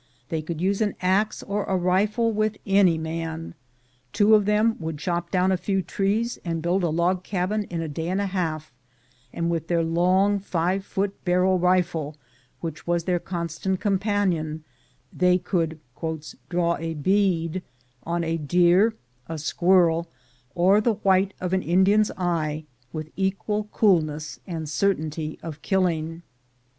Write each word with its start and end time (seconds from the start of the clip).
They 0.29 0.41
could 0.41 0.59
use 0.59 0.81
an 0.81 0.95
ax 0.99 1.43
or 1.43 1.63
a 1.65 1.77
rifle 1.77 2.31
with 2.31 2.57
any 2.65 2.97
man. 2.97 3.53
Two 4.13 4.33
of 4.33 4.45
them 4.45 4.75
would 4.79 4.97
chop 4.97 5.29
down 5.29 5.51
a 5.51 5.57
few 5.57 5.83
trees 5.83 6.39
and 6.43 6.63
build 6.63 6.83
a 6.83 6.89
log 6.89 7.21
cabin 7.23 7.65
in 7.65 7.83
a 7.83 7.87
day 7.87 8.07
and 8.09 8.19
a 8.19 8.25
half, 8.25 8.73
and 9.31 9.47
with 9.51 9.67
their 9.67 9.83
long 9.83 10.39
five 10.39 10.83
foot 10.83 11.23
barrel 11.23 11.59
rifle, 11.59 12.17
which 12.61 12.87
was 12.87 13.03
their 13.03 13.19
con 13.19 13.47
stant 13.49 13.79
companion, 13.79 14.63
they 15.13 15.37
could 15.37 15.79
"draw 16.49 16.77
a 16.79 16.95
bead" 16.95 17.61
on 18.01 18.23
a 18.23 18.37
deer, 18.37 18.95
a 19.29 19.37
squirrel, 19.37 20.09
or 20.55 20.81
the 20.81 20.95
white 20.95 21.35
of 21.39 21.53
an 21.53 21.61
Indian's 21.61 22.09
eye, 22.17 22.65
with 22.91 23.11
equal 23.15 23.65
coolness 23.65 24.39
and 24.47 24.67
certainty 24.67 25.37
of 25.43 25.61
killing. 25.61 26.23